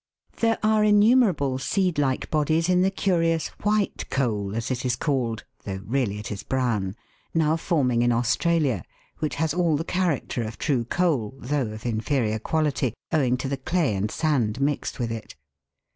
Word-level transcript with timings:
There 0.37 0.57
are 0.63 0.83
innumerable 0.83 1.59
seed 1.59 1.99
like 1.99 2.31
bodies 2.31 2.69
in 2.69 2.81
the 2.81 2.89
curious" 2.89 3.49
white 3.61 4.09
coal," 4.09 4.55
as 4.55 4.71
it 4.71 4.83
is 4.83 4.95
called, 4.95 5.43
though 5.63 5.79
really 5.85 6.17
it 6.17 6.31
is 6.31 6.41
brown, 6.41 6.95
now 7.35 7.55
forming 7.55 8.01
in 8.01 8.11
Australia, 8.11 8.81
which 9.19 9.35
has 9.35 9.53
all 9.53 9.77
the 9.77 9.83
character 9.83 10.41
of 10.41 10.57
true 10.57 10.85
coal, 10.85 11.35
though 11.37 11.67
of 11.67 11.85
inferior 11.85 12.39
quality, 12.39 12.95
owing 13.11 13.37
to 13.37 13.47
the 13.47 13.57
clay 13.57 13.93
and 13.93 14.09
sand 14.09 14.59
mixed 14.59 14.97
with 14.97 15.11
it. 15.11 15.35